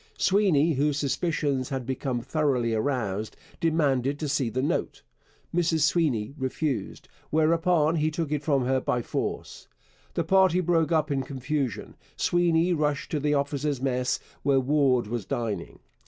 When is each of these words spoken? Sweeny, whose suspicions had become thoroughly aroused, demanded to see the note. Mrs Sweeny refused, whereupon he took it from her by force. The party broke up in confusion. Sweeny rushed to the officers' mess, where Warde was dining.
Sweeny, 0.17 0.73
whose 0.73 0.97
suspicions 0.97 1.69
had 1.69 1.85
become 1.85 2.21
thoroughly 2.21 2.73
aroused, 2.73 3.37
demanded 3.59 4.17
to 4.17 4.27
see 4.27 4.49
the 4.49 4.63
note. 4.63 5.03
Mrs 5.53 5.81
Sweeny 5.81 6.33
refused, 6.39 7.07
whereupon 7.29 7.97
he 7.97 8.09
took 8.09 8.31
it 8.31 8.41
from 8.41 8.65
her 8.65 8.79
by 8.81 9.03
force. 9.03 9.67
The 10.15 10.23
party 10.23 10.59
broke 10.59 10.91
up 10.91 11.11
in 11.11 11.21
confusion. 11.21 11.93
Sweeny 12.17 12.73
rushed 12.73 13.11
to 13.11 13.19
the 13.19 13.35
officers' 13.35 13.79
mess, 13.79 14.19
where 14.41 14.59
Warde 14.59 15.05
was 15.05 15.23
dining. 15.23 15.77